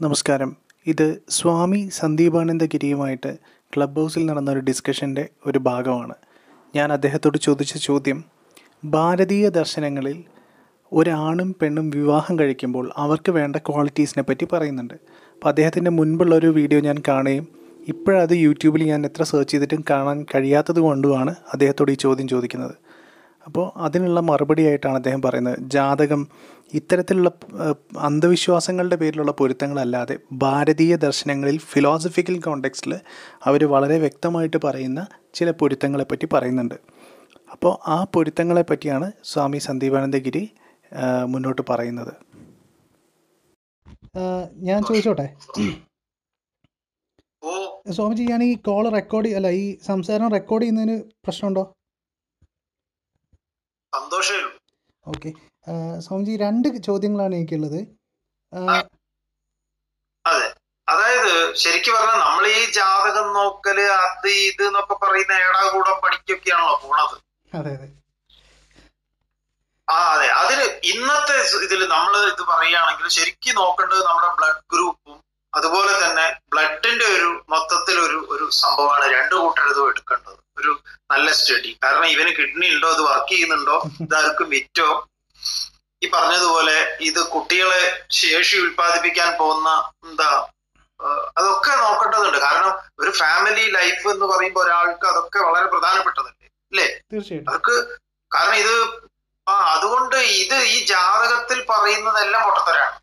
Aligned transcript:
നമസ്കാരം. 0.00 0.56
ഇത് 0.86 1.20
സ്വാമി 1.28 1.88
സന്ദീപാനന്ദഗിരിയുമായിട്ട് 1.92 3.30
ക്ലബ് 3.74 4.00
ഹൗസിൽ 4.00 4.26
നടന്ന 4.26 4.50
ഒരു 4.50 4.58
ഡിസ്കഷന്റെ 4.58 5.28
ഒരു 5.46 5.58
ഭാഗമാണ്. 5.58 6.14
ഞാൻ 6.76 6.92
അദ്ദേഹത്തോട് 6.92 7.38
ചോദിച്ച 7.38 7.76
ചോദ്യം 7.76 8.24
ഭാരതീയ 8.84 9.48
ദർശനങ്ങളിൽ 9.48 10.24
ഒരാണും 10.92 11.54
പെണ്ണും 11.60 11.90
വിവാഹം 11.90 12.38
കഴിക്കുമ്പോൾ 12.38 12.92
അവർക്ക് 12.96 13.30
വേണ്ട 13.30 13.56
ക്വാളിറ്റീസിനെ 13.56 14.22
പറ്റി 14.22 14.48
പറയുന്നുണ്ട്. 14.52 14.94
അപ്പോൾ 15.34 15.48
അദ്ദേഹത്തിന്റെ 15.48 15.90
മുൻപുള്ള 15.90 16.34
ഒരു 16.34 16.46
വീഡിയോ 16.46 16.80
ഞാൻ 16.80 17.00
കാണുകയും 17.08 17.46
ഇപ്പോഴത് 17.88 18.32
യൂട്യൂബിൽ 18.32 18.82
ഞാൻ 18.82 19.06
എത്ര 19.06 19.22
സെർച്ച് 19.22 19.52
ചെയ്തിട്ടും 19.52 19.84
കാണാൻ 19.90 20.26
കഴിയാത്തത് 20.34 20.80
കൊണ്ടുമാണ് 20.80 21.34
അദ്ദേഹത്തോട് 21.52 21.92
ഈ 21.92 21.94
ചോദ്യം 21.94 22.28
ചോദിക്കുന്നത്. 22.28 22.74
അപ്പോൾ 23.46 23.78
അതിനുള്ള 23.78 24.20
മറുപടിയായിട്ടാണ് 24.20 24.96
അദ്ദേഹം 24.96 25.22
പറയുന്നത്. 25.22 25.58
ജാതകം 25.74 26.28
ഇത്തരത്തിലുള്ള 26.74 27.30
അന്ധവിശ്വാസങ്ങളുടെ 27.98 28.96
പേരിലുള്ള 28.96 29.32
പൊരുത്തങ്ങളല്ലാതെ 29.32 30.14
ഭാരതീയ 30.32 30.96
ദർശനങ്ങളിൽ 30.96 31.58
ഫിലോസഫിക്കൽ 31.58 32.40
കോണ്ടെക്സ്റ്റിൽ 32.40 32.94
അവർ 33.44 33.64
വളരെ 33.74 33.98
വ്യക്തമായിട്ട് 33.98 34.56
പറയുന്ന 34.64 35.06
ചില 35.34 35.50
പൊരുത്തങ്ങളെപ്പറ്റി 35.50 36.28
പറയുന്നുണ്ട്. 36.32 36.74
അപ്പോൾ 37.52 37.72
ആ 37.88 37.98
പൊരുത്തങ്ങളെ 38.14 38.64
പറ്റിയാണ് 38.70 39.12
സ്വാമി 39.24 39.58
സന്ദീപാനന്ദഗിരി 39.58 40.44
മുന്നോട്ട് 41.26 41.62
പറയുന്നത്. 41.70 42.12
ഞാൻ 44.68 44.80
ചോദിച്ചോട്ടെ? 44.82 45.26
സ്വാമിജി 47.90 48.24
ഞാൻ 48.24 48.42
ഈ 48.42 48.54
കോൾ 48.68 48.84
റെക്കോർഡ് 48.88 49.30
അല്ല 49.38 49.48
ഈ 49.62 49.64
സംസാരം 49.86 50.28
റെക്കോർഡ് 50.30 50.62
ചെയ്യുന്നതിന് 50.62 50.96
പ്രശ്നമുണ്ടോ? 51.24 51.64
സന്തോഷമേ 53.94 54.42
ഉള്ളൂ 54.42 54.52
ഓക്കെ 55.06 55.30
സ്വാമിജി 56.00 56.34
രണ്ട് 56.40 56.68
ചോദ്യങ്ങളാണ് 56.86 57.34
എനിക്കുള്ളത്. 57.34 57.80
അതെ. 60.24 60.46
അതായത് 60.88 61.32
ശരിക്കും 61.56 61.94
പറഞ്ഞാൽ 61.94 62.18
നമ്മൾ 62.22 62.44
ഈ 62.52 62.62
ജാതകം 62.72 63.26
നോക്കൽ 63.36 63.78
അത് 63.96 64.28
ഇത് 64.48 64.62
എന്നൊക്കെ 64.66 64.96
പറയുന്ന 65.02 65.34
ഏടാകൂടം 65.44 65.96
പഠിക്കൊക്കെയാണല്ലോ 66.02 66.74
പോണത്. 66.82 67.16
അതെ 67.52 67.72
അതെ. 67.76 67.88
ആ 69.88 69.96
അതെ. 70.12 70.28
അതിന് 70.40 70.66
ഇന്നത്തെ 70.90 71.36
ഇതിൽ 71.66 71.80
നമ്മൾ 71.88 72.14
ഇത് 72.32 72.42
പറയുകയാണെങ്കിൽ 72.50 73.08
ശരിക്കും 73.16 73.56
നോക്കേണ്ടത് 73.56 74.02
നമ്മുടെ 74.06 74.30
ബ്ലഡ് 74.38 74.62
ഗ്രൂപ്പും 74.74 75.16
അതുപോലെ 75.52 75.92
തന്നെ 75.98 76.26
ബ്ലഡിന്റെ 76.52 77.06
ഒരു 77.16 77.28
മൊത്തത്തിൽ 77.50 77.96
ഒരു 78.00 78.18
ഒരു 78.34 78.46
സംഭവമാണ് 78.60 79.06
രണ്ടു 79.14 79.34
കൂട്ടരതും 79.36 79.88
എടുക്കേണ്ടത് 79.90 80.13
കാരണം 82.04 82.16
ഇവന് 82.16 82.32
കിഡ്നി 82.36 82.66
ഉണ്ടോ? 82.74 82.88
അത് 82.94 83.02
വർക്ക് 83.02 83.28
ചെയ്യുന്നുണ്ടോ? 83.28 83.76
ഇതാർക്കും 84.00 84.48
വിറ്റോ? 84.48 84.88
ഈ 86.02 86.06
പറഞ്ഞതുപോലെ 86.14 86.96
ഇത് 87.00 87.20
കുട്ടികളെ 87.28 87.82
ശേഷി 88.10 88.56
ഉൽപ്പാദിപ്പിക്കാൻ 88.56 89.30
പോകുന്ന 89.38 89.68
എന്താ 90.04 90.48
അതൊക്കെ 91.38 91.72
നോക്കേണ്ടതുണ്ട്. 91.76 92.38
കാരണം 92.38 92.72
ഒരു 92.98 93.10
ഫാമിലി 93.10 93.64
ലൈഫ് 93.70 94.08
എന്ന് 94.08 94.26
പറയുമ്പോൾ 94.26 94.62
ഒരാൾക്ക് 94.64 95.06
അതൊക്കെ 95.06 95.38
വളരെ 95.38 95.66
പ്രധാനപ്പെട്ടതല്ലേ? 95.66 96.48
അല്ലേ? 96.72 96.86
അവർക്ക് 97.48 97.76
കാരണം 98.34 98.54
ഇത് 98.54 98.74
ആ 99.48 99.54
അതുകൊണ്ട് 99.74 100.16
ഇത് 100.16 100.58
ഈ 100.74 100.76
ജാതകത്തിൽ 100.84 101.66
പറയുന്നതെല്ലാം 101.70 102.44
പൊട്ടത്തരാണ്. 102.44 102.98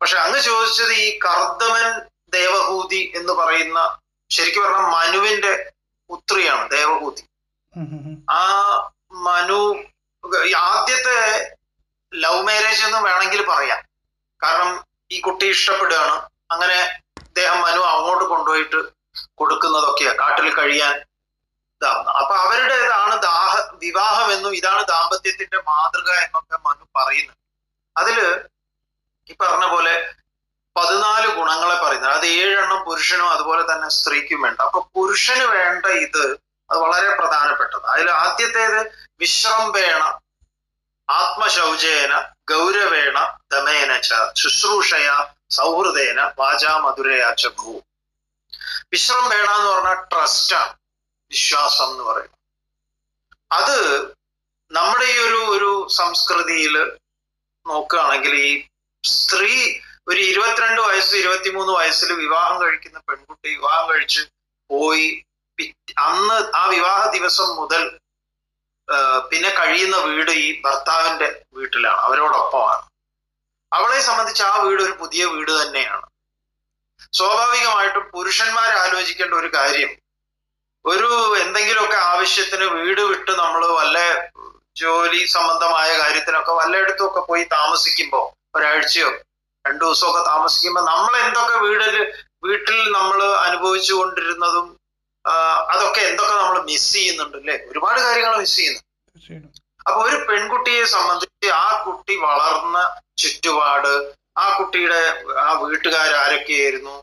പക്ഷെ 0.00 0.18
അങ്ങ് 0.18 0.40
ചോദിച്ചത് 0.40 0.92
ഈ 0.92 1.18
കർദമൻ 1.18 1.88
ദേവഹൂതി 2.30 3.12
എന്ന് 3.14 3.32
പറയുന്ന 3.32 3.78
ശരിക്കും 4.30 4.62
പറഞ്ഞാൽ 4.64 4.86
മനുവിന്റെ 4.96 5.72
പുത്രിയാണ് 6.10 6.70
ദേവഹൂതി. 6.70 7.22
ആ 8.30 8.42
മനു 9.12 9.84
ആദ്യത്തെ 10.56 11.18
ലവ് 12.14 12.42
മാരേജ് 12.42 12.84
എന്ന് 12.84 12.98
വേണമെങ്കിൽ 12.98 13.46
പറയാം. 13.48 13.84
കാരണം 14.42 14.84
ഈ 15.10 15.20
കുട്ടി 15.20 15.46
ഇഷ്ടപ്പെടുകയാണ്. 15.46 16.28
അങ്ങനെ 16.50 16.78
അദ്ദേഹം 17.18 17.60
മനു 17.60 17.80
അങ്ങോട്ട് 17.80 18.24
കൊണ്ടുപോയിട്ട് 18.24 18.84
കൊടുക്കുന്നതൊക്കെയാ. 19.34 20.12
കാട്ടിൽ 20.12 20.54
കഴിയാൻ 20.54 20.94
ഇതാവുന്നത് 21.76 22.16
അപ്പൊ 22.16 22.34
അവരുടെ 22.36 22.74
ഇതാണ് 22.74 23.22
ദാഹ 23.22 23.70
വിവാഹം 23.74 24.32
എന്നും 24.32 24.54
ഇതാണ് 24.54 24.86
ദാമ്പത്യത്തിന്റെ 24.86 25.56
മാതൃക 25.56 26.10
എന്നൊക്കെ 26.10 26.68
മനു 26.68 26.84
പറയുന്നു. 26.96 27.32
അതിൽ 27.96 28.40
ഈ 29.30 29.36
പറഞ്ഞ 29.40 29.66
പോലെ 29.66 30.14
പതിനാല് 30.76 31.34
ഗുണങ്ങളെ 31.34 31.82
പറയുന്നത് 31.82 32.12
അത് 32.12 32.26
ഏഴെണ്ണം 32.26 32.84
പുരുഷനും 32.84 33.30
അതുപോലെ 33.30 33.72
തന്നെ 33.72 33.88
സ്ത്രീക്കും 33.88 34.42
വേണ്ട. 34.42 34.60
അപ്പൊ 34.60 34.80
പുരുഷന് 34.94 35.44
വേണ്ട 35.44 35.86
ഇത് 35.86 36.45
അത് 36.70 36.78
വളരെ 36.84 37.10
പ്രധാനപ്പെട്ടത്. 37.18 37.84
അതിൽ 37.92 38.08
ആദ്യത്തേത് 38.22 38.80
വിശ്രംഭേണ 39.22 40.02
ആത്മശൗചേന 41.08 42.12
ഗൗരവേണ 42.50 43.16
ദമേന 43.52 43.90
ച 44.00 44.10
ശുശ്രൂഷയ 44.40 45.08
സൗഹൃദേന 45.56 46.20
വാചാ 46.40 46.72
മധുരയാ 46.84 47.28
ച 47.42 47.52
ഭൂ. 47.58 47.72
വിശ്രംഭേണ 48.92 49.48
എന്ന് 49.58 49.70
പറഞ്ഞാൽ 49.70 49.98
ട്രസ്റ്റാണ് 50.12 50.72
വിശ്വാസം 51.30 51.88
എന്ന് 51.92 52.04
പറയുന്നത് 52.04 52.34
അത് 53.50 53.78
നമ്മുടെ 54.70 55.06
ഈ 55.12 55.18
ഒരു 55.26 55.40
ഒരു 55.56 55.70
സംസ്കൃതിയിൽ 55.96 56.74
നോക്കുകയാണെങ്കിൽ 57.66 58.34
ഈ 58.46 58.50
സ്ത്രീ 59.04 59.52
ഒരു 60.08 60.20
ഇരുപത്തിരണ്ട് 60.30 60.80
വയസ്സ് 60.80 61.14
ഇരുപത്തിമൂന്ന് 61.16 61.72
വയസ്സിൽ 61.72 62.10
വിവാഹം 62.24 62.56
കഴിക്കുന്ന 62.62 62.98
പെൺകുട്ടി 63.08 63.48
വിവാഹം 63.54 63.86
കഴിച്ച് 63.90 64.22
പോയി 64.70 65.08
അന്ന് 66.06 66.56
ആ 66.60 66.62
വിവാഹ 66.66 67.10
ദിവസം 67.16 67.48
മുതൽ 67.56 67.82
പിന്നെ 69.30 69.50
കഴിയുന്ന 69.50 69.96
വീട് 69.96 70.30
ഈ 70.30 70.60
ഭർത്താവിന്റെ 70.64 71.28
വീട്ടിലാണ് 71.56 71.96
അവരോടൊപ്പമാണ്. 71.96 72.82
അവളെ 73.72 74.00
സംബന്ധിച്ച് 74.00 74.42
ആ 74.42 74.56
വീട് 74.64 74.82
ഒരു 74.82 74.92
പുതിയ 74.92 75.24
വീട് 75.24 75.52
തന്നെയാണ്. 75.62 76.06
സ്വാഭാവികമായിട്ടും 77.12 78.04
പുരുഷന്മാർ 78.14 78.70
ആലോചിക്കേണ്ട 78.84 79.34
ഒരു 79.34 79.50
കാര്യം 79.54 79.90
ഒരു 80.84 81.08
എന്തെങ്കിലുമൊക്കെ 81.40 81.96
ആവശ്യത്തിന് 81.96 82.64
വീട് 82.64 83.00
വിട്ട് 83.00 83.30
നമ്മൾ 83.30 83.66
വല്ല 83.66 83.98
ജോലി 84.76 85.26
സംബന്ധമായ 85.26 85.98
കാര്യത്തിനൊക്കെ 85.98 86.52
വല്ലയിടത്തുമൊക്കെ 86.52 87.20
പോയി 87.20 87.44
താമസിക്കുമ്പോൾ 87.44 88.24
ഒരാഴ്ചയോ 88.56 89.10
രണ്ടു 89.64 89.84
ദിവസമൊക്കെ 89.84 90.22
താമസിക്കുമ്പോൾ 90.30 90.84
നമ്മൾ 90.84 91.16
എന്തൊക്കെ 91.16 91.56
വീടിൽ 91.58 91.96
വീട്ടിൽ 92.42 92.78
നമ്മൾ 92.92 93.20
അനുഭവിച്ചു 93.46 93.94
കൊണ്ടിരുന്നതും 93.94 94.66
അതൊക്കെ 95.70 96.00
എന്തൊക്കെ 96.00 96.34
നമ്മൾ 96.34 96.58
മിസ് 96.62 96.92
ചെയ്യുന്നുണ്ട് 96.92 97.36
അല്ലേ 97.36 97.56
ഒരുപാട് 97.70 97.98
കാര്യങ്ങൾ 98.00 98.34
മിസ് 98.36 98.56
ചെയ്യുന്നു. 98.56 98.82
അപ്പൊ 99.86 99.98
ഒരു 100.00 100.16
പെൺകുട്ടിയെ 100.28 100.84
സംബന്ധിച്ച് 100.86 101.48
ആ 101.56 101.66
കുട്ടി 101.84 102.14
വളർന്ന 102.16 102.78
ചുറ്റുപാട് 103.16 103.92
ആ 104.38 104.46
കുട്ടിയുടെ 104.58 105.00
ആ 105.42 105.48
വീട്ടുകാർ 105.62 106.10
ആരൊക്കെയായിരുന്നു 106.14 106.96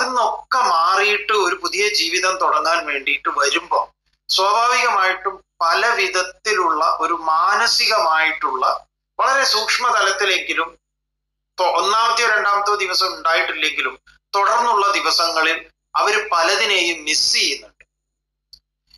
നിന്നൊക്കെ 0.00 0.60
മാറിയിട്ട് 0.68 1.34
ഒരു 1.46 1.56
പുതിയ 1.62 1.84
ജീവിതം 1.94 2.34
തുടങ്ങാൻ 2.36 2.78
വേണ്ടിയിട്ട് 2.86 3.30
വരുമ്പോൾ 3.38 3.84
സ്വാഭാവികമായിട്ടും 4.28 5.34
പല 5.60 5.82
വിധത്തിലുള്ള 5.98 6.84
ഒരു 7.00 7.14
മാനസികമായിട്ടുള്ള 7.26 8.64
വളരെ 9.18 9.44
സൂക്ഷ്മ 9.44 9.84
തലത്തിലെങ്കിലും 9.88 10.70
ഒന്നാമത്തെയോ 11.76 12.28
രണ്ടാമത്തെയോ 12.28 12.76
ദിവസം 12.76 13.08
ഉണ്ടായിട്ടില്ലെങ്കിലും 13.14 13.94
തുടർന്നുള്ള 14.32 14.86
ദിവസങ്ങളിൽ 14.92 15.58
അവർ 16.00 16.14
പലതിനെയും 16.32 16.98
മിസ് 17.06 17.32
ചെയ്യുന്നുണ്ട്. 17.32 17.84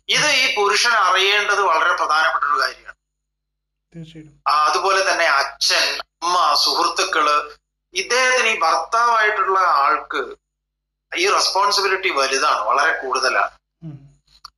ഇത് 0.09 0.27
ഈ 0.41 0.45
പുരുഷൻ 0.57 0.93
അറിയേണ്ടത് 1.07 1.61
വളരെ 1.71 1.93
പ്രധാനപ്പെട്ട 2.01 2.43
ഒരു 2.51 2.59
കാര്യമാണ് 2.61 2.97
അതുപോലെ 4.59 5.01
തന്നെ 5.11 5.27
അച്ഛൻ 5.41 5.85
അമ്മ 6.23 6.35
സുഹൃത്തുക്കൾ 6.63 7.27
ഇദ്ദേഹത്തിന് 7.93 8.49
ഈ 8.55 8.57
ഭർത്താവായിട്ടുള്ള 8.59 9.59
ആൾക്ക് 9.83 10.21
ഈ 11.11 11.25
റെസ്പോൺസിബിലിറ്റി 11.37 12.09
വലുതാണ് 12.19 12.61
വളരെ 12.69 12.91
കൂടുതലാണ്. 13.01 13.53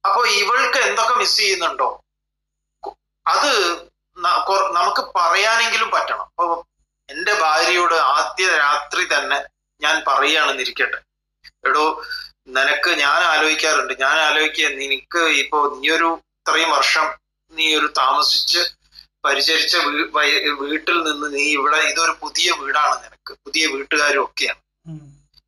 അപ്പോ 0.08 0.22
ഇവൾക്ക് 0.41 0.79
എന്തൊക്കെ 0.88 1.16
മിസ് 1.22 1.38
ചെയ്യുന്നുണ്ടോ? 1.38 1.90
അത് 3.25 3.52
നമുക്ക് 4.78 5.03
പറയാനെങ്കിലും 5.16 5.90
പറ്റണം. 5.91 6.28
അപ്പൊ 6.40 6.63
എന്റെ 7.09 7.34
ഭാര്യയോട് 7.44 7.96
ആദ്യ 8.16 8.46
രാത്രി 8.58 9.03
തന്നെ 9.13 9.38
ഞാൻ 9.81 9.96
പറയുകയാണെന്നിരിക്കട്ടെ 10.08 10.99
എടോ 11.70 11.84
നിനക്ക് 12.47 12.91
ഞാൻ 13.03 13.20
ആലോചിക്കാറുണ്ട്. 13.32 13.93
ഞാൻ 14.03 14.16
ആലോചിക്കുക 14.28 14.67
നിനക്ക് 14.82 15.22
ഇപ്പോ 15.41 15.58
നീയൊരു 15.73 16.09
ഇത്രയും 16.40 16.72
വർഷം 16.78 17.08
നീ 17.52 17.66
ഒരു 17.79 17.88
താമസിച്ച് 18.02 18.61
പരിചരിച്ച 19.26 19.76
വീട്ടിൽ 20.61 20.97
നിന്ന് 21.08 21.28
നീ 21.35 21.43
ഇവിടെ 21.58 21.79
ഇതൊരു 21.91 22.14
പുതിയ 22.22 22.52
വീടാണ് 22.61 22.96
നിനക്ക്. 23.03 23.32
പുതിയ 23.46 23.64
വീട്ടുകാരും 23.73 24.23
ഒക്കെയാണ്. 24.28 24.61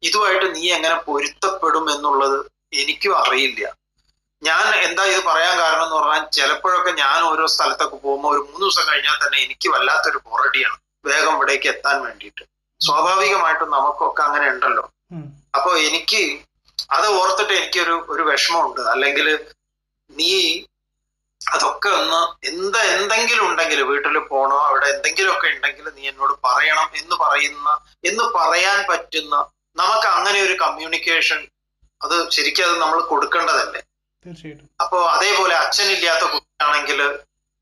ഇതുമായിട്ട് 0.04 0.48
നീ 0.56 0.64
എങ്ങനെ 0.78 0.98
പൊരുത്തപ്പെടും 1.08 1.86
എന്നുള്ളത് 1.96 2.38
എനിക്കും 2.82 3.14
അറിയില്ല. 3.24 3.64
ഞാൻ 4.42 4.66
എന്താ 4.86 5.04
ഇത് 5.12 5.22
പറയാൻ 5.28 5.54
കാരണം 5.64 5.84
എന്ന് 5.88 5.98
പറഞ്ഞാൽ 5.98 6.24
ചിലപ്പോഴൊക്കെ 6.38 6.92
ഞാൻ 7.04 7.20
ഓരോ 7.32 7.46
സ്ഥലത്തൊക്കെ 7.56 7.98
പോകുമ്പോൾ 8.06 8.32
ഒരു 8.36 8.42
മൂന്ന് 8.48 8.64
ദിവസം 8.66 8.86
കഴിഞ്ഞാൽ 8.90 9.16
തന്നെ 9.24 9.38
എനിക്ക് 9.46 9.68
വല്ലാത്തൊരു 9.76 10.20
ബോറടിയാണ് 10.28 10.78
വേഗം 11.08 11.36
ഇവിടേക്ക് 11.38 11.68
എത്താൻ 11.74 11.96
വേണ്ടിയിട്ട്. 12.06 12.44
സ്വാഭാവികമായിട്ടും 12.82 13.70
നമുക്കൊക്കെ 13.76 14.22
അങ്ങനെ 14.28 14.46
ഉണ്ടല്ലോ. 14.54 14.86
അപ്പൊ 15.58 15.72
എനിക്ക് 15.88 16.22
അത് 16.90 17.08
ഓർത്തിട്ട് 17.20 17.54
എനിക്കൊരു 17.54 17.96
ഒരു 18.10 18.24
വിഷമമുണ്ട്. 18.24 18.82
അല്ലെങ്കിൽ 18.94 19.28
നീ 20.10 20.34
അതൊക്കെ 21.42 21.90
ഒന്ന് 22.00 22.20
എന്താ 22.50 22.82
എന്തെങ്കിലും 22.96 23.46
ഉണ്ടെങ്കിൽ 23.48 23.80
വീട്ടിൽ 23.84 24.18
പോണോ 24.30 24.58
അവിടെ 24.68 24.88
എന്തെങ്കിലുമൊക്കെ 24.94 25.48
ഉണ്ടെങ്കിൽ 25.48 25.86
നീ 25.98 26.04
എന്നോട് 26.12 26.34
പറയണം 26.46 26.88
എന്ന് 27.00 27.16
പറയുന്ന 27.24 27.70
എന്ന് 28.04 28.26
പറയാൻ 28.38 28.80
പറ്റുന്ന 28.92 29.34
നമുക്ക് 29.78 30.08
അങ്ങനെ 30.08 30.40
ഒരു 30.42 30.56
കമ്മ്യൂണിക്കേഷൻ 30.64 31.40
അത് 32.02 32.16
ശരിക്കും 32.36 32.66
അത് 32.68 32.76
നമ്മൾ 32.84 33.00
കൊടുക്കേണ്ടതല്ലേ? 33.12 33.82
അപ്പോ 34.84 34.98
അതേപോലെ 35.16 35.54
അച്ഛനില്ലാത്ത 35.56 36.24
കുട്ടിയാണെങ്കിൽ 36.34 37.00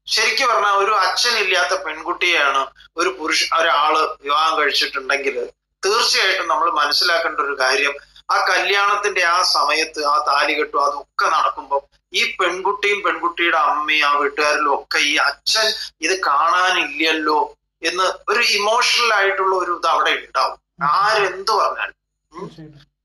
ശരിക്കും 0.08 0.48
പറഞ്ഞാൽ 0.52 0.76
ഒരു 0.84 0.94
അച്ഛനില്ലാത്ത 1.06 1.74
പെൺകുട്ടിയാണ് 1.86 2.62
ഒരു 2.98 3.10
പുരുഷ 3.20 3.42
ഒരാൾ 3.60 3.94
വിവാഹം 4.24 4.54
കഴിച്ചിട്ടുണ്ടെങ്കിൽ 4.60 5.36
തീർച്ചയായിട്ടും 5.84 6.48
നമ്മൾ 6.48 6.68
മനസ്സിലാക്കേണ്ട 6.80 7.40
ഒരു 7.40 7.56
കാര്യം 7.60 7.94
ആ 8.32 8.38
കല്യാണത്തിന്റെ 8.50 9.24
ആ 9.28 9.40
സമയത്ത് 9.54 10.02
ആ 10.06 10.16
താലി 10.28 10.54
കെട്ടും 10.54 10.84
അതൊക്കെ 10.86 11.28
നടക്കുമ്പോൾ 11.30 11.82
ഈ 12.14 12.22
പെൺകുട്ടിയും 12.40 13.00
പെൺകുട്ടിയുടെ 13.06 13.60
അമ്മയും 13.68 14.06
ആ 14.08 14.12
വീട്ടുകാരിലും 14.22 14.72
ഒക്കെ 14.76 15.00
ഈ 15.10 15.14
അച്ഛൻ 15.28 15.68
ഇത് 16.02 16.16
കാണാനില്ലല്ലോ 16.28 17.40
എന്ന് 17.82 18.06
ഒരു 18.32 18.42
ഇമോഷണൽ 18.58 19.12
ആയിട്ടുള്ള 19.18 19.54
ഒരു 19.56 19.72
ഇത് 19.80 19.88
അവിടെ 19.88 20.12
ഉണ്ടാവും. 20.20 20.58
ആരെന്ത് 20.96 21.52
പറഞ്ഞാലും. 21.60 21.96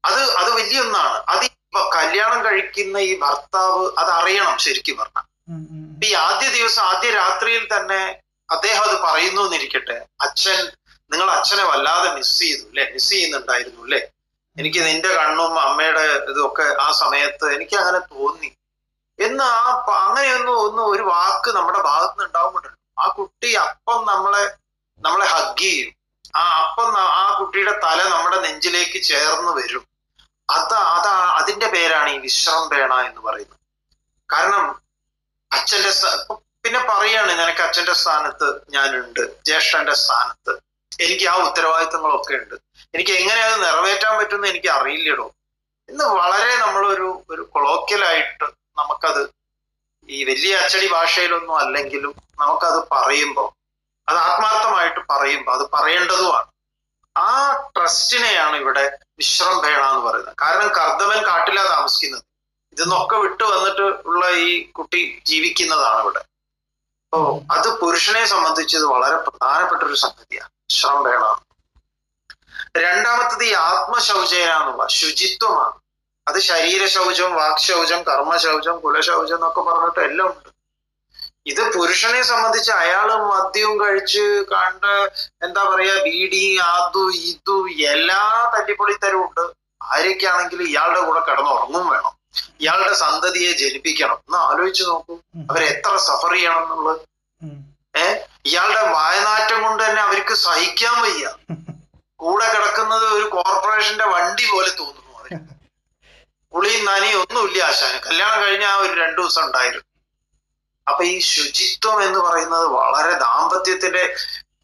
അത് 0.04 0.20
അത് 0.40 0.50
വലിയ 0.58 0.80
ഒന്നാണ് 0.80 1.16
അത് 1.32 1.44
ഇപ്പൊ 1.46 1.80
കല്യാണം 1.96 2.40
കഴിക്കുന്ന 2.46 2.98
ഈ 3.08 3.12
ഭർത്താവ് 3.22 3.84
അത് 4.00 4.10
അറിയണം 4.18 4.56
ശരിക്കും 4.66 4.96
പറഞ്ഞാൽ. 5.00 5.24
ഈ 6.04 6.10
ആദ്യ 6.26 6.48
ദിവസം 6.56 6.82
ആദ്യ 6.90 7.10
രാത്രിയിൽ 7.20 7.64
തന്നെ 7.74 8.00
അദ്ദേഹം 8.48 8.82
അത് 8.88 8.96
പറയുന്നു 9.02 9.40
എന്നിരിക്കട്ടെ. 9.46 9.96
അച്ഛൻ 10.20 10.60
നിങ്ങൾ 11.10 11.28
അച്ഛനെ 11.30 11.64
വല്ലാതെ 11.64 12.08
മിസ് 12.16 12.38
ചെയ്തു 12.40 12.64
അല്ലെ? 12.68 12.84
മിസ് 12.94 13.10
ചെയ്യുന്നുണ്ടായിരുന്നു 13.10 13.82
അല്ലെ? 13.84 14.00
എനിക്ക് 14.58 14.80
നിന്റെ 14.86 15.10
കണ്ണും 15.16 15.60
അമ്മയുടെ 15.60 16.00
ഇതൊക്കെ 16.00 16.76
ആ 16.80 16.92
സമയത്ത് 16.92 17.54
എനിക്ക് 17.54 17.76
അങ്ങനെ 17.76 17.98
തോന്നി. 17.98 18.50
എന്ന് 19.18 19.44
ആ 19.44 19.84
അങ്ങനെയൊന്നും 20.06 20.60
ഒന്നും 20.60 20.86
ഒരു 20.90 21.02
വാക്ക് 21.02 21.50
നമ്മുടെ 21.56 21.82
ഭാഗത്ത് 21.82 22.12
നിന്ന് 22.12 22.24
ഉണ്ടാവുമ്പോണ്ടല്ലോ 22.24 23.02
ആ 23.02 23.08
കുട്ടി 23.08 23.54
അപ്പം 23.54 24.06
നമ്മളെ 24.06 24.44
നമ്മളെ 25.00 25.26
ഹഗ് 25.26 25.58
ചെയ്യും. 25.58 25.92
ആ 26.36 26.44
അപ്പം 26.62 26.98
ആ 26.98 27.38
കുട്ടിയുടെ 27.40 27.80
തല 27.84 28.08
നമ്മുടെ 28.08 28.38
നെഞ്ചിലേക്ക് 28.40 29.02
ചേർന്ന് 29.02 29.52
വരും. 29.52 29.84
അത് 30.50 30.74
അതാ 30.74 31.14
അതിന്റെ 31.40 31.66
പേരാണ് 31.66 32.10
ഈ 32.10 32.18
വിശ്രംഭേണ 32.18 32.94
എന്ന് 32.94 33.20
പറയുന്നത്. 33.20 33.58
കാരണം 34.32 34.82
അച്ഛന്റെ 35.52 35.90
പിന്നെ 36.64 36.80
പറയാണ് 36.80 37.30
നിനക്ക് 37.30 37.60
അച്ഛന്റെ 37.60 37.92
സ്ഥാനത്ത് 37.92 38.48
ഞാനുണ്ട് 38.70 39.44
ജ്യേഷ്ഠന്റെ 39.44 39.94
സ്ഥാനത്ത്. 39.94 40.52
എനിക്ക് 41.00 41.26
ആ 41.26 41.34
ഉത്തരവാദിത്തങ്ങളൊക്കെ 41.48 42.34
ഉണ്ട്. 42.34 42.65
എനിക്ക് 42.96 43.10
എങ്ങനെ 43.10 43.40
അത് 43.40 43.56
നിറവേറ്റാൻ 43.64 44.18
പറ്റുമെന്ന് 44.18 44.48
എനിക്ക് 44.48 44.68
അറിയില്ലടോ. 44.68 45.26
ഇന്ന് 45.88 46.04
വളരെ 46.04 46.56
നമ്മളൊരു 46.56 47.08
ഒരു 47.30 47.42
കൊളോക്കിയലായിട്ട് 47.52 48.44
നമുക്കത് 48.78 49.22
ഈ 50.08 50.24
വലിയ 50.24 50.56
അച്ചടി 50.56 50.88
ഭാഷയിലൊന്നും 50.92 51.56
അല്ലെങ്കിലും 51.56 52.12
നമുക്കത് 52.40 52.78
പറയുമ്പോൾ 52.92 53.48
അത് 54.08 54.18
ആത്മാർത്ഥമായിട്ട് 54.18 55.00
പറയുമ്പോൾ 55.10 55.52
അത് 55.52 55.64
പറയേണ്ടതുമാണ്. 55.72 56.48
ആ 57.16 57.28
ട്രസ്റ്റിനെയാണ് 57.76 58.56
ഇവിടെ 58.56 58.98
വിശ്രംഭേണ 59.18 59.82
എന്ന് 59.90 60.02
പറയുന്നത്. 60.06 60.36
കാരണം 60.42 60.68
കർദമൻ 60.68 61.20
കാട്ടിലാ 61.26 61.64
താമസിക്കുന്നത്. 61.64 62.24
ഇതെന്നൊക്കെ 62.72 63.16
വിട്ടു 63.16 63.44
വന്നിട്ട് 63.44 63.86
ഉള്ള 64.08 64.30
ഈ 64.30 64.70
കുട്ടി 64.70 65.00
ജീവിക്കുന്നതാണ് 65.26 66.00
ഇവിടെ. 66.02 66.22
അപ്പോ 67.06 67.20
അത് 67.50 67.80
പുരുഷനെ 67.80 68.24
സംബന്ധിച്ച് 68.24 68.76
ഇത് 68.76 68.84
വളരെ 68.84 69.16
പ്രധാനപ്പെട്ട 69.16 69.82
ഒരു 69.82 69.94
സംഗതിയാണ് 69.94 70.50
വിശ്രംഭേണ 70.70 71.24
രണ്ടാമത്തത് 72.76 73.44
ഈ 73.44 73.52
ആത്മശൗചയാണുള്ള 73.52 74.62
എന്നുള്ള 74.62 74.86
ശുചിത്വമാണ്. 74.88 75.72
അത് 76.28 76.40
ശരീര 76.40 76.86
ശൗചം 76.86 77.36
കർമ്മശൗചം 77.36 77.58
ശൗചം 77.58 78.02
കർമ്മ 78.02 78.36
ശൗചം 78.36 78.80
കുലശൗചം 78.80 79.34
എന്നൊക്കെ 79.34 79.60
പറഞ്ഞിട്ട് 79.60 80.00
എല്ലാം 80.00 80.28
ഉണ്ട്. 80.28 80.56
ഇത് 81.46 81.78
പുരുഷനെ 81.78 82.22
സംബന്ധിച്ച് 82.22 82.72
അയാൾ 82.72 83.14
മദ്യവും 83.14 83.80
കഴിച്ച് 83.80 84.44
കണ്ട് 84.52 85.12
എന്താ 85.44 85.62
പറയാ 85.62 85.94
ബീഡി 85.94 86.58
അതു 86.62 87.10
ഇതു 87.12 87.68
എല്ലാ 87.68 88.52
തല്ലിപ്പൊളിത്തരവും 88.58 89.28
ഉണ്ട് 89.28 89.40
ആരൊക്കെയാണെങ്കിൽ 89.82 90.62
ഇയാളുടെ 90.62 91.00
കൂടെ 91.00 91.20
കിടന്നുറങ്ങും 91.20 91.88
വേണം. 91.88 92.42
ഇയാളുടെ 92.60 92.94
സന്തതിയെ 92.94 93.52
ജനിപ്പിക്കണം. 93.52 94.14
എന്ന് 94.14 94.38
ആലോചിച്ച് 94.38 94.84
നോക്കൂ. 94.84 95.18
അവരെത്ര 95.50 95.96
സഫർ 95.96 96.32
ചെയ്യണം 96.32 96.62
എന്നുള്ളത്. 96.62 97.00
ഏഹ്? 97.98 98.26
ഇയാളുടെ 98.44 98.82
വായനാറ്റം 98.82 99.62
കൊണ്ട് 99.62 99.84
തന്നെ 99.84 100.02
അവർക്ക് 100.02 100.34
സഹിക്കാൻ 100.34 101.02
വയ്യ. 101.02 101.30
കൂടെ 102.18 102.46
കിടക്കുന്നത് 102.52 103.06
ഒരു 103.06 103.24
കോർപ്പറേഷന്റെ 103.24 104.04
വണ്ടി 104.04 104.46
പോലെ 104.50 104.68
തോന്നുന്നു 104.68 105.18
അവർ 105.18 105.38
കുളിയും 106.54 106.84
നനയും 106.84 107.20
ഒന്നുമില്ല 107.20 107.62
ആശാന്. 107.62 108.00
കല്യാണം 108.00 108.42
കഴിഞ്ഞ 108.42 108.64
ആ 108.64 108.76
ഒരു 108.76 109.00
രണ്ടു 109.00 109.20
ദിവസം 109.20 109.44
ഉണ്ടായിരുന്നു. 109.44 109.84
അപ്പൊ 110.90 111.04
ഈ 111.04 111.18
ശുചിത്വം 111.20 112.02
എന്ന് 112.02 112.18
പറയുന്നത് 112.18 112.66
വളരെ 112.66 113.12
ദാമ്പത്യത്തിന്റെ 113.12 114.16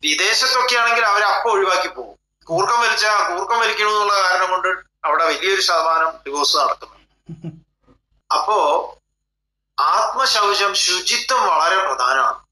വിദേശത്തൊക്കെ 0.03 0.77
ആണെങ്കിൽ 0.77 1.05
അവർ 1.07 1.23
അപ്പൊ 1.23 1.51
ഒഴിവാക്കി 1.51 1.89
പോകും. 1.89 2.19
കൂർക്കം 2.47 2.81
വലിച്ച 2.81 3.07
കൂർക്കം 3.07 3.59
വലിക്കണമെന്നുള്ള 3.61 4.23
കാരണം 4.23 4.51
കൊണ്ട് 4.51 4.69
അവിടെ 5.05 5.25
വലിയൊരു 5.25 5.61
ശതമാനം 5.61 6.11
ഡിവോഴ്സ് 6.27 6.57
നടക്കുന്നു. 6.57 6.97
അപ്പോ 8.35 8.59
ആത്മശൗചം 9.81 10.75
ശുചിത്വം 10.75 11.43
വളരെ 11.47 11.79
പ്രധാനമാണ്. 11.87 12.52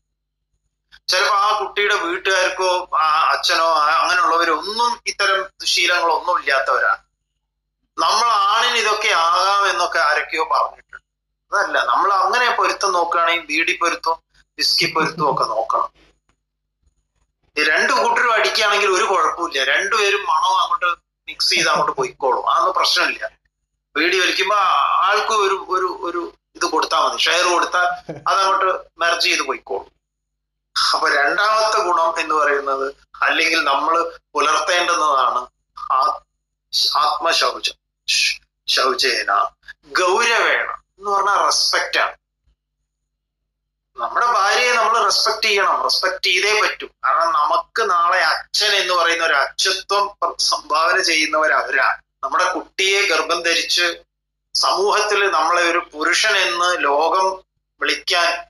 ചിലപ്പോ 1.10 1.36
ആ 1.44 1.48
കുട്ടിയുടെ 1.60 1.96
വീട്ടുകാർക്കോ 2.06 2.70
ആ 3.02 3.06
അച്ഛനോ 3.34 3.68
അങ്ങനെയുള്ളവരൊന്നും 4.02 4.90
ഇത്തരം 5.10 5.40
ശീലങ്ങളൊന്നും 5.72 6.34
ഇല്ലാത്തവരാണ്. 6.40 7.02
നമ്മൾ 7.96 8.28
ആണിന് 8.52 8.78
ഇതൊക്കെ 8.82 9.10
ആകാം 9.24 9.62
എന്നൊക്കെ 9.70 9.98
ആരൊക്കെയോ 10.08 10.44
പറഞ്ഞിട്ടുണ്ട്. 10.52 10.98
അതല്ല 11.52 11.78
നമ്മൾ 11.92 12.10
അങ്ങനെ 12.24 12.46
പൊരുത്തം 12.58 12.92
നോക്കുകയാണെങ്കിൽ 12.98 13.46
ബീഡി 13.50 13.74
പൊരുത്തം 13.82 14.16
വിസ്കി 14.58 14.86
പൊരുത്തം 14.94 15.26
ഒക്കെ 15.32 15.44
നോക്കണം. 15.54 15.90
രണ്ടു 17.56 17.92
കൂട്ടരും 18.00 18.32
അടിക്കുകയാണെങ്കിൽ 18.38 18.90
ഒരു 18.96 19.06
കുഴപ്പമില്ല 19.12 19.64
രണ്ടുപേരും 19.72 20.22
മണം 20.32 20.52
അങ്ങോട്ട് 20.62 20.90
മിക്സ് 21.28 21.50
ചെയ്ത് 21.52 21.70
അങ്ങോട്ട് 21.72 21.94
പോയിക്കോളും. 22.00 22.44
അതൊന്നും 22.50 22.74
പ്രശ്നമില്ല. 22.80 23.22
ബീഡി 23.96 24.16
വലിക്കുമ്പോ 24.22 24.58
ആൾക്ക് 25.06 25.34
ഒരു 25.46 25.56
ഒരു 25.74 25.88
ഒരു 26.08 26.20
ഇത് 26.56 26.66
കൊടുത്താൽ 26.74 27.00
മതി. 27.04 27.18
ഷെയർ 27.26 27.44
കൊടുത്താൽ 27.54 27.86
അതങ്ങോട്ട് 28.28 28.68
മെർജ് 29.02 29.24
ചെയ്ത് 29.28 29.42
പോയിക്കോളും. 29.48 29.88
അപ്പൊ 30.94 31.08
രണ്ടാമത്തെ 31.08 31.82
ഗുണം 31.82 32.20
എന്ന് 32.20 32.34
പറയുന്നത് 32.34 32.94
അല്ലെങ്കിൽ 33.22 33.64
നമ്മൾ 33.64 34.18
പുലർത്തേണ്ടുന്നതാണ് 34.34 35.46
ആത്മശൗചം. 36.96 37.74
ശൗചേന. 38.68 39.50
ഗൗരവേണ 39.86 40.70
എന്ന് 40.70 41.10
പറഞ്ഞാൽ 41.10 41.44
റെസ്പെക്റ്റ് 41.44 42.00
ആണ്. 42.00 42.16
നമ്മുടെ 43.96 44.26
ഭാര്യയെ 44.26 44.72
നമ്മൾ 44.72 45.04
റെസ്പെക്ട് 45.04 45.42
ചെയ്യണം. 45.42 45.82
റെസ്പെക്ട് 45.82 46.22
ചെയ്തേ 46.22 46.60
പറ്റൂ. 46.60 46.86
കാരണം 46.86 47.32
നമുക്ക് 47.32 47.90
നാളെ 47.90 48.20
അച്ഛൻ 48.24 48.72
എന്ന് 48.72 48.94
പറയുന്ന 48.94 49.24
ഒരു 49.24 49.34
അച്ഛത്വം 49.34 50.36
സംഭാവന 50.38 51.00
ചെയ്യുന്നവർ 51.00 51.52
അവരാണ് 51.52 52.02
നമ്മുടെ 52.24 52.52
കുട്ടിയെ 52.52 53.08
ഗർഭം 53.08 53.42
ധരിച്ച് 53.42 54.02
സമൂഹത്തിൽ 54.54 55.30
നമ്മളെ 55.30 55.62
ഒരു 55.62 55.90
പുരുഷൻ 55.92 56.36
എന്ന് 56.36 56.84
ലോകം 56.84 57.44
വിളിക്കാൻ 57.80 58.46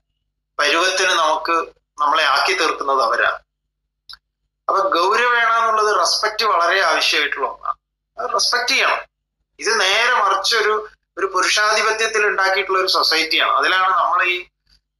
പരുവത്തിന് 0.59 1.09
നമുക്ക് 1.09 1.80
നമ്മളെ 2.01 2.23
ആക്കി 2.33 2.53
തീർക്കുന്നത് 2.61 3.01
അവരാണ്. 3.07 3.39
അപ്പൊ 4.67 4.79
വേണം 5.35 5.55
എന്നുള്ളത് 5.59 5.91
റെസ്പെക്ട് 5.99 6.45
വളരെ 6.53 6.79
ആവശ്യമായിട്ടുള്ള 6.91 7.47
ഒന്നാണ്. 7.47 7.77
അത് 8.17 8.27
റെസ്പെക്ട് 8.33 8.71
ചെയ്യണം. 8.73 9.01
ഇത് 9.59 9.71
നേരെ 9.81 10.13
മറിച്ചൊരു 10.23 10.61
ഒരു 10.63 10.73
ഒരു 11.17 11.27
പുരുഷാധിപത്യത്തിൽ 11.33 12.21
ഉണ്ടാക്കിയിട്ടുള്ള 12.27 12.79
ഒരു 12.79 12.89
സൊസൈറ്റിയാണ് 12.97 13.53
അതിലാണ് 13.59 13.91
നമ്മൾ 14.01 14.19
ഈ 14.33 14.35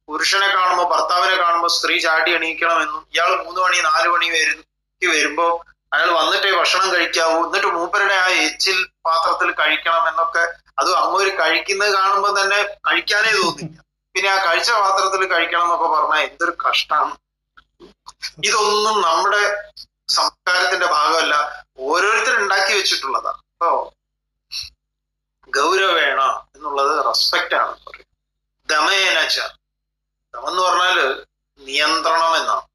പുരുഷനെ 0.08 0.48
കാണുമ്പോൾ 0.48 0.86
ഭർത്താവിനെ 0.92 1.36
കാണുമ്പോൾ 1.36 1.70
സ്ത്രീ 1.76 1.94
ചാടി 2.00 2.30
എണീക്കണമെന്നും 2.38 3.02
ഇയാൾ 3.14 3.30
മൂന്ന് 3.44 3.60
മണി 3.60 3.78
നാല് 3.88 4.08
മണി 4.08 4.28
വരുക്ക് 4.30 5.08
വരുമ്പോൾ 5.14 5.52
അയാൾ 5.92 6.08
വന്നിട്ടേ 6.18 6.50
ഭക്ഷണം 6.58 6.88
കഴിക്കാവൂ 6.94 7.38
എന്നിട്ട് 7.46 7.70
മൂപ്പരുടെ 7.78 8.16
ആ 8.24 8.26
എച്ചിൽ 8.46 8.78
പാത്രത്തിൽ 9.06 9.48
കഴിക്കണം 9.60 10.04
എന്നൊക്കെ 10.08 10.44
അതും 10.78 10.98
അങ്ങോട്ട് 10.98 11.32
കഴിക്കുന്നത് 11.40 11.92
കാണുമ്പോൾ 11.94 12.32
തന്നെ 12.40 12.60
കഴിക്കാനേ 12.88 13.32
തോന്നില്ല. 13.32 13.78
പിന്നെ 14.14 14.30
ആ 14.30 14.38
കഴിച്ച 14.44 14.70
പാത്രത്തിൽ 14.70 15.32
കഴിക്കണം 15.32 15.62
എന്നൊക്കെ 15.62 15.88
പറഞ്ഞാൽ 15.88 16.22
എന്തൊരു 16.28 16.56
കഷ്ടമാണ് 16.64 17.14
ഇതൊന്നും 18.44 19.02
നമ്മുടെ 19.02 19.42
സംസ്കാരത്തിന്റെ 20.08 20.86
ഭാഗമല്ല. 20.86 21.34
ഓരോരുത്തർ 21.78 22.34
ഉണ്ടാക്കി 22.42 22.72
വെച്ചിട്ടുള്ളതാണ് 22.74 23.40
അപ്പോ 23.52 23.70
ഗൗരവേണ 25.48 26.20
എന്നുള്ളത് 26.56 27.06
റെസ്പെക്റ്റ് 27.08 27.54
ആണ്. 27.54 27.72
പറയും 27.86 28.08
ദമേനച്ച 28.68 29.38
ദമം 30.34 30.48
എന്ന് 30.48 30.62
പറഞ്ഞാൽ 30.62 30.98
നിയന്ത്രണം 31.60 32.36
എന്നാണ്. 32.36 32.66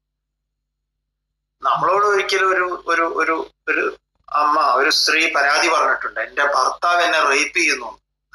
നമ്മളോട് 1.62 2.06
ഒരിക്കലും 2.06 2.50
ഒരു 2.54 2.66
ഒരു 2.86 3.02
ഒരു 3.20 3.36
ഒരു 3.68 3.84
അമ്മ 4.32 4.60
ഒരു 4.80 4.90
സ്ത്രീ 4.90 5.32
പരാതി 5.34 5.68
പറഞ്ഞിട്ടുണ്ട്. 5.68 6.20
എന്റെ 6.20 6.44
ഭർത്താവ് 6.44 7.02
എന്നെ 7.02 7.20
റേപ്പ് 7.20 7.58
ചെയ്യുന്നു. 7.58 7.90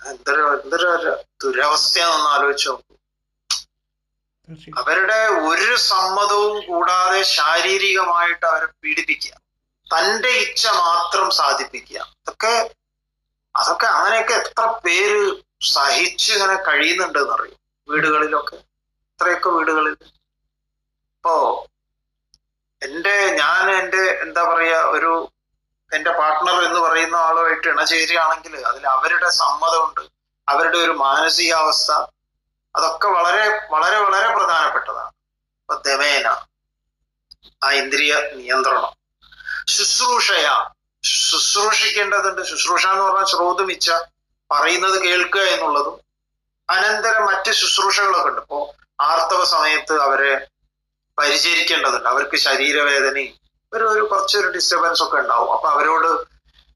എന്തൊരു 0.10 0.62
എന്തൊരു 0.64 1.18
ദുരവസ്ഥയാണെന്ന് 1.44 2.30
ആലോചിച്ച് 2.30 2.70
നോക്കൂ. 2.70 2.96
അവരുടെ 4.78 5.28
ഒരു 5.28 5.76
സമ്മതവും 5.76 6.68
കൂടാതെ 6.68 7.24
ശാരീരികമായിട്ട് 7.24 8.46
അവരെ 8.46 8.66
പീഡിപ്പിക്കുക. 8.66 9.34
തന്റെ 9.88 10.30
ഇച്ഛ 10.30 10.68
മാത്രം 10.68 11.32
സാധിപ്പിക്കുക. 11.32 12.00
അതൊക്കെ 12.00 12.76
അതൊക്കെ 13.56 13.86
അങ്ങനെയൊക്കെ 13.86 14.34
എത്ര 14.34 14.80
പേര് 14.86 15.36
സഹിച്ച് 15.62 16.34
ഇങ്ങനെ 16.34 16.56
കഴിയുന്നുണ്ട് 16.56 17.20
എന്നറിയും 17.20 17.60
വീടുകളിലൊക്കെ. 17.90 18.56
എത്രയൊക്കെ 18.56 19.50
വീടുകളിൽ. 19.50 19.98
ഇപ്പോ 21.16 21.68
എന്റെ 22.82 23.32
ഞാൻ 23.32 23.72
എന്റെ 23.72 24.04
എന്താ 24.22 24.44
പറയാ 24.44 24.80
ഒരു 24.82 25.33
എന്റെ 25.94 26.12
പാർട്ട്ണർ 26.12 26.64
എന്ന് 26.64 26.80
പറയുന്ന 26.80 27.16
ആളുമായിട്ട് 27.16 27.68
ഇണചേരുകയാണെങ്കിൽ 27.68 28.68
അതിൽ 28.68 28.88
അവരുടെ 28.88 29.30
സമ്മതമുണ്ട് 29.30 30.10
അവരുടെ 30.50 30.78
ഒരു 30.78 30.92
മാനസികാവസ്ഥ 30.92 31.92
അതൊക്കെ 32.76 33.08
വളരെ 33.08 33.68
വളരെ 33.72 33.98
വളരെ 33.98 34.36
പ്രധാനപ്പെട്ടതാണ്. 34.36 35.08
ഇപ്പൊ 35.08 35.82
ദമേന 35.86 36.28
ആ 37.64 37.72
ഇന്ദ്രിയ 37.72 38.16
നിയന്ത്രണം. 38.36 38.94
ശുശ്രൂഷയ. 39.70 40.70
ശുശ്രൂഷിക്കേണ്ടതുണ്ട്. 41.04 42.42
ശുശ്രൂഷ 42.42 42.88
എന്ന് 42.88 43.04
പറഞ്ഞാൽ 43.04 43.26
ശ്രോതുമിച്ച 43.26 43.92
പറയുന്നത് 44.52 45.04
കേൾക്കുക 45.04 45.42
എന്നുള്ളതും 45.42 46.00
അനന്തരം 46.70 47.26
മറ്റ് 47.26 47.52
ശുശ്രൂഷകളൊക്കെ 47.52 48.30
ഉണ്ട്. 48.30 48.42
ഇപ്പോ 48.42 48.76
ആർത്തവ 49.02 49.44
സമയത്ത് 49.44 50.02
അവരെ 50.02 50.48
പരിചരിക്കേണ്ടതുണ്ട്. 51.18 52.10
അവർക്ക് 52.10 52.38
ശരീരവേദനയും 52.38 53.43
ഒരു 53.74 53.84
ഒരു 53.84 54.02
കുറച്ചൊരു 54.02 54.48
ഡിസ്റ്റർബൻസ് 54.48 55.04
ഒക്കെ 55.04 55.18
ഉണ്ടാവും. 55.18 55.54
അപ്പൊ 55.54 55.70
അവരോട് 55.70 56.34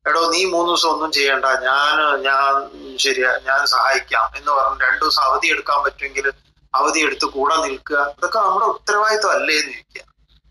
എടോ 0.10 0.30
നീ 0.30 0.46
മൂന്ന് 0.46 0.68
ദിവസം 0.68 0.90
ഒന്നും 0.90 1.12
ചെയ്യണ്ട. 1.12 1.46
ഞാൻ 1.46 2.22
ഞാൻ 2.22 2.70
ശരിയാ 2.98 3.40
ഞാൻ 3.44 3.66
സഹായിക്കാം. 3.66 4.32
എന്ന് 4.38 4.52
പറഞ്ഞ് 4.52 4.82
രണ്ടു 4.82 5.04
ദിവസം 5.04 5.22
അവധി 5.22 5.48
എടുക്കാൻ 5.48 5.84
പറ്റുമെങ്കിൽ 5.84 6.34
അവധി 6.76 7.00
എടുത്ത് 7.00 7.26
കൂടെ 7.26 7.56
നിൽക്കുക. 7.56 8.16
ഇതൊക്കെ 8.18 8.40
നമ്മുടെ 8.40 8.66
ഉത്തരവാദിത്വം 8.66 9.32
അല്ലേ 9.32 9.56
എന്ന് 9.56 9.74
ചോദിക്കുക. 9.74 10.02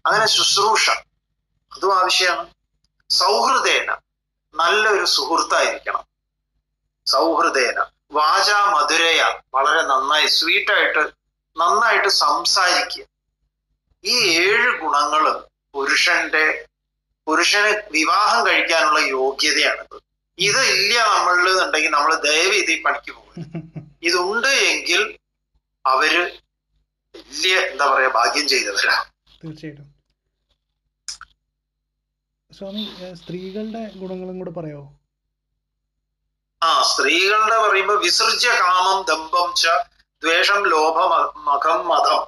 അങ്ങനെ 0.06 0.26
ശുശ്രൂഷ. 0.26 0.90
അതും 1.72 1.98
ആവശ്യമാണ് 1.98 2.46
സൗഹൃദേന. 3.10 3.96
നല്ലൊരു 4.54 5.04
സുഹൃത്തായിരിക്കണം. 5.04 6.04
സൗഹൃദേന. 7.06 7.84
വാച 8.12 8.50
മധുരയ. 8.50 9.40
വളരെ 9.54 9.82
നന്നായി 9.82 10.26
സ്വീറ്റായിട്ട് 10.26 10.98
നന്നായിട്ട് 11.56 12.08
സംസാരിക്കുക. 12.08 13.04
ഈ 14.04 14.40
ഏഴ് 14.40 14.80
ഗുണങ്ങളും 14.80 15.55
പുരുഷന്റെ 15.76 16.44
പുരുഷന് 17.26 17.70
വിവാഹം 17.92 18.40
കഴിക്കാനുള്ള 18.46 19.00
യോഗ്യതയാണിത്. 19.16 19.96
ഇത് 20.38 20.60
ഇല്ല 20.74 20.94
നമ്മളിൽ 21.14 21.48
എന്നുണ്ടെങ്കിൽ 21.50 21.90
നമ്മൾ 21.90 22.12
ദയവ് 22.26 22.56
ഇത് 22.62 22.72
പണിക്ക് 22.84 23.12
പോകും 23.16 23.34
ഇതുണ്ട് 24.02 24.52
എങ്കിൽ 24.70 25.02
അവർ 25.84 26.14
വലിയ 27.14 27.58
എന്താ 27.70 27.84
പറയാ 27.86 28.08
ഭാഗ്യം 28.14 28.46
ചെയ്തവരാ. 28.48 28.96
തീർച്ചയായിട്ടും. 29.44 29.86
സ്വാമി 32.50 32.82
സ്ത്രീകളുടെ 33.14 33.82
ഗുണങ്ങളും 34.00 34.36
കൂടെ 34.38 34.52
പറയോ 34.58 34.82
ആ 36.62 36.70
സ്ത്രീകളുടെ 36.82 37.58
പറയുമ്പോ 37.64 37.94
വിസർജ്യ 38.04 38.52
കാമം 38.60 38.98
ദമ്പം 39.08 39.48
ച 39.62 39.74
ദ്വേഷം 40.22 40.60
ലോഭം 40.72 41.10
മഖം 41.44 41.80
മതം. 41.88 42.22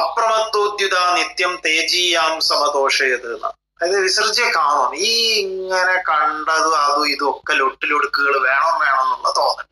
അപ്രമത്തോദ്യുത 0.00 0.96
നിത്യം 1.18 1.52
തേജീയാം 1.66 2.32
സമദോഷയത് 2.50 3.30
അതായത് 3.44 3.98
വിസർജ്യ 3.98 4.46
കാണും 4.56 4.92
ഈ 5.08 5.10
ഇങ്ങനെ 5.42 5.96
കണ്ടതും 6.08 6.74
അതും 6.78 7.04
ഇതും 7.08 7.28
ഒക്കെ 7.30 7.52
ലൊട്ടിലൊടുക്കുകൾ 7.52 8.34
വേണം 8.48 8.74
വേണം 8.84 9.02
എന്നുള്ള 9.04 9.30
തോന്നൽ. 9.38 9.66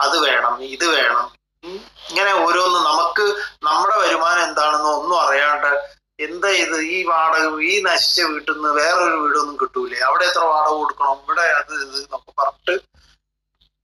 അത് 0.00 0.16
വേണം 0.26 0.54
ഇത് 0.74 0.86
വേണം. 0.96 1.26
ഇങ്ങനെ 2.08 2.32
ഓരോന്ന് 2.44 2.80
നമുക്ക് 2.90 3.24
നമ്മുടെ 3.68 3.96
വരുമാനം 4.02 4.42
എന്താണെന്ന് 4.48 4.90
ഒന്നും 4.98 5.16
അറിയാണ്ട് 5.20 5.70
എന്താ 6.26 6.50
ഇത്? 6.64 6.76
ഈ 6.94 6.98
വാടക 7.04 7.46
ഈ 7.70 7.72
നശിച്ച 7.86 8.20
വീട്ടിൽ 8.32 8.52
നിന്ന് 8.52 8.70
വേറൊരു 8.80 9.16
വീടൊന്നും 9.22 9.56
കിട്ടൂലേ? 9.62 9.98
അവിടെ 10.08 10.24
എത്ര 10.24 10.44
വാടക 10.52 10.74
കൊടുക്കണം? 10.80 11.16
ഇവിടെ 11.24 11.46
അത് 11.58 11.72
ഇത് 11.84 11.98
നമുക്ക് 12.12 12.32
പറഞ്ഞിട്ട് 12.40 12.74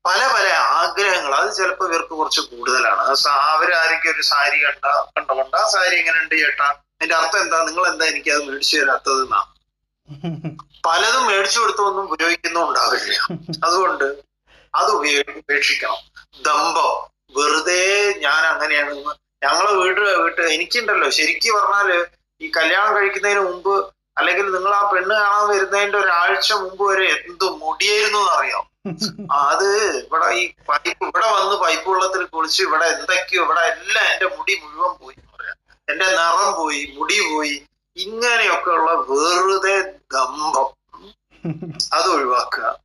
പല 0.07 0.33
പല 0.35 0.49
ആഗ്രഹങ്ങൾ. 0.53 1.35
അത് 1.35 1.55
ചിലപ്പോൾ 1.55 1.93
ഇവർക്ക് 1.93 2.09
കുറച്ച് 2.09 2.41
കൂടുതലാണ്. 2.41 3.29
അവരാരെങ്കിലും 3.29 4.15
ഒരു 4.15 4.23
സാരി 4.23 4.65
കണ്ട 4.65 4.85
കണ്ടകൊണ്ട് 4.87 5.57
ആ 5.57 5.69
സാരി 5.69 5.97
എങ്ങനെ 5.97 6.21
ഉണ്ട് 6.21 6.35
ചേട്ടാ? 6.35 6.65
അതിന്റെ 6.65 7.15
അർത്ഥം 7.15 7.41
എന്താ? 7.41 7.65
നിങ്ങൾ 7.65 7.89
എന്താ 7.89 8.07
എനിക്ക് 8.07 8.31
അത് 8.31 8.43
മേടിച്ചു 8.43 8.79
തരാത്തത് 8.79 9.25
എന്നാ 9.25 9.45
പലതും 10.87 11.27
മേടിച്ചു 11.27 11.61
കൊടുത്തൊന്നും 11.61 12.13
ഉപയോഗിക്കുന്നും 12.13 12.69
ഉണ്ടാവില്ല. 12.69 13.29
അതുകൊണ്ട് 13.65 14.05
അത് 14.75 14.91
ഉപയോഗി- 14.91 15.37
ഉപേക്ഷിക്കണം. 15.37 15.97
ദമ്പം. 16.43 17.13
വെറുതെ 17.37 18.15
ഞാൻ 18.19 18.47
അങ്ങനെയാണ് 18.47 18.95
ഞങ്ങളെ 19.45 19.73
വീട് 19.73 20.01
വീട്ട് 20.01 20.41
എനിക്കുണ്ടല്ലോ. 20.41 21.11
ശരിക്കും 21.11 21.55
പറഞ്ഞാൽ 21.55 22.07
ഈ 22.41 22.51
കല്യാണം 22.57 22.97
കഴിക്കുന്നതിന് 22.97 23.41
മുമ്പ് 23.41 23.95
അല്ലെങ്കിൽ 24.19 24.51
നിങ്ങൾ 24.51 24.75
ആ 24.75 24.91
പെണ്ണ് 24.91 25.15
കാണാൻ 25.15 25.49
വരുന്നതിന്റെ 25.49 25.99
ഒരാഴ്ച 25.99 26.53
മുമ്പ് 26.53 26.83
വരെ 26.83 27.05
എന്ത് 27.05 27.45
മുടിയായിരുന്നു 27.45 28.19
എന്നറിയാം 28.19 28.72
അത് 29.33 29.97
ഇവിടെ 29.99 30.35
ഈ 30.35 30.55
പൈപ്പ് 30.69 31.05
ഇവിടെ 31.05 31.27
വന്ന് 31.27 31.57
പൈപ്പ് 31.57 31.91
വെള്ളത്തിൽ 31.91 32.25
കുളിച്ച് 32.25 32.63
ഇവിടെ 32.63 32.85
എന്തൊക്കെയോ 32.85 33.45
ഇവിടെ 33.45 33.61
എല്ലാം 33.61 34.05
എന്റെ 34.05 34.37
മുടി 34.37 34.55
മുഴുവൻ 34.55 34.97
പോയി 34.99 35.15
എന്റെ 35.89 36.07
നിറം 36.07 36.53
പോയി 36.53 36.95
മുടി 36.99 37.33
പോയി. 37.33 37.69
ഇങ്ങനെയൊക്കെയുള്ള 37.97 38.93
വെറുതെ 38.93 39.81
ദമ്പം. 39.83 40.75
അത് 41.93 42.07
ഒഴിവാക്കുക. 42.07 42.81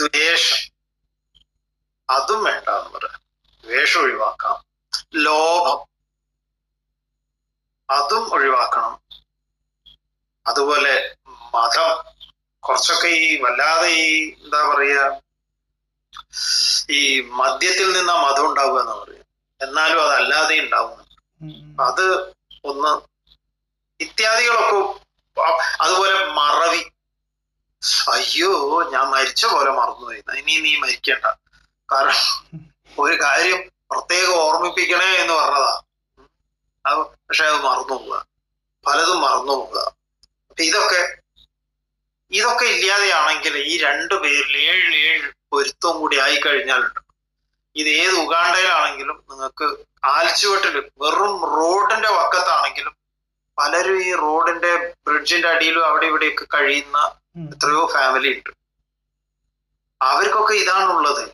ദ്വേഷം. 0.00 0.72
അതും 2.10 2.44
വേണ്ട 2.44 2.68
എന്ന് 2.68 2.90
പറയാം. 2.90 3.20
ദ്വേഷം 3.64 4.00
ഒഴിവാക്കാം. 4.00 4.64
ലോഭം. 5.14 5.86
അതും 7.90 8.34
ഒഴിവാക്കണം. 8.34 9.00
അതുപോലെ 10.46 11.14
മതം. 11.54 12.04
കുറച്ചൊക്കെ 12.60 13.08
ഈ 13.08 13.42
വല്ലാതെ 13.42 13.88
ഈ 13.88 14.34
എന്താ 14.44 14.74
പറയുക 14.74 15.21
ഈ 16.90 17.00
മദ്യത്തിൽ 17.40 17.88
നിന്നാ 17.96 18.14
മതം 18.22 18.44
ഉണ്ടാവുക 18.48 18.80
എന്ന് 18.80 18.96
പറയും 19.00 19.26
എന്നാലും 19.60 20.00
അതല്ലാതെ 20.04 20.54
ഉണ്ടാവും 20.60 20.98
അത് 21.80 22.04
ഒന്ന് 22.64 22.92
ഇത്യാദികളൊക്കെ 24.00 24.80
അതുപോലെ 25.80 26.14
മറവി. 26.38 26.82
അയ്യോ 28.14 28.50
ഞാൻ 28.92 29.04
മരിച്ച 29.10 29.42
പോലെ 29.46 29.70
മറന്നുപോയി 29.70 30.20
ഇനി 30.40 30.54
നീ 30.64 30.72
മരിക്കണ്ട. 30.82 31.26
കാരണം 31.88 32.20
ഒരു 32.98 33.14
കാര്യം 33.22 33.60
പ്രത്യേകം 33.90 34.34
ഓർമ്മിപ്പിക്കണേ 34.44 35.08
എന്ന് 35.22 35.34
പറഞ്ഞതാ. 35.34 35.72
അത് 36.84 37.00
പക്ഷെ 37.26 37.44
അത് 37.44 37.58
മറന്നു 37.66 37.94
പോവുക. 37.94 38.14
പലതും 38.84 39.20
മറന്നു 39.20 39.52
പോവുക. 39.52 39.78
അപ്പൊ 40.50 40.62
ഇതൊക്കെ 40.70 41.02
ഇതൊക്കെ 42.30 42.64
ഇല്ലാതെയാണെങ്കിൽ 42.64 43.54
ഈ 43.72 43.78
രണ്ടു 43.78 44.14
പേരിൽ 44.14 44.54
ഏഴ് 44.56 44.94
ഏഴ് 45.10 45.28
പൊരുത്തവും 45.52 45.96
കൂടി 46.00 46.16
ആയി 46.18 46.36
കഴിഞ്ഞാലുണ്ട് 46.36 47.00
ഇത് 47.76 47.90
ഏത് 48.02 48.16
ഉഗാണ്ടയിലാണെങ്കിലും 48.24 49.18
നിങ്ങൾക്ക് 49.30 49.66
ആൽച്ചുവട്ടിൽ 50.04 50.74
വെറും 51.02 51.36
റോഡിന്റെ 51.56 52.08
വക്കത്താണെങ്കിലും 52.08 52.94
പലരും 53.58 53.98
ഈ 54.02 54.12
റോഡിന്റെ 54.14 54.72
ബ്രിഡ്ജിന്റെ 55.06 55.48
അടിയിലും 55.48 55.84
അവിടെ 55.86 56.06
ഇവിടെയൊക്കെ 56.06 56.46
കഴിയുന്ന 56.54 56.98
എത്രയോ 57.52 57.82
ഫാമിലി 57.86 58.30
ഉണ്ട്. 58.34 58.50
അവർക്കൊക്കെ 60.00 60.54
ഇതാണുള്ളത്. 60.54 61.24